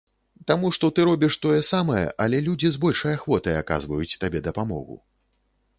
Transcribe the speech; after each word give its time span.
Таму 0.51 0.69
што 0.77 0.89
ты 0.99 1.03
робіш 1.09 1.37
тое 1.43 1.59
самае, 1.67 2.01
але 2.25 2.37
людзі 2.49 2.67
з 2.77 2.81
большай 2.87 3.13
ахвотай 3.19 3.55
аказваюць 3.65 4.19
табе 4.27 4.39
дапамогу. 4.51 5.01